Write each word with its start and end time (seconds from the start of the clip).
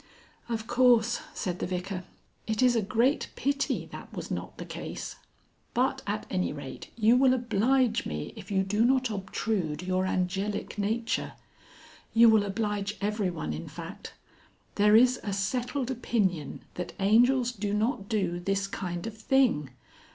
"Of 0.49 0.65
course," 0.65 1.21
said 1.35 1.59
the 1.59 1.67
Vicar. 1.67 2.03
"It 2.47 2.63
is 2.63 2.75
a 2.75 2.81
great 2.81 3.29
pity 3.35 3.87
that 3.91 4.11
was 4.11 4.31
not 4.31 4.57
the 4.57 4.65
case. 4.65 5.17
But 5.75 6.01
at 6.07 6.25
anyrate 6.31 6.87
you 6.97 7.15
will 7.15 7.35
oblige 7.35 8.07
me 8.07 8.33
if 8.35 8.49
you 8.49 8.63
do 8.63 8.83
not 8.83 9.11
obtrude 9.11 9.83
your 9.83 10.07
angelic 10.07 10.79
nature. 10.79 11.33
You 12.15 12.29
will 12.29 12.41
oblige 12.43 12.97
everyone, 12.99 13.53
in 13.53 13.67
fact. 13.67 14.13
There 14.73 14.95
is 14.95 15.19
a 15.21 15.33
settled 15.33 15.91
opinion 15.91 16.61
that 16.73 16.93
angels 16.99 17.51
do 17.51 17.71
not 17.71 18.09
do 18.09 18.39
this 18.39 18.65
kind 18.65 19.05
of 19.05 19.15
thing. 19.15 19.69